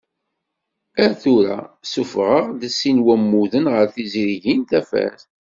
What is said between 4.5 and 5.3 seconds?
Tafat.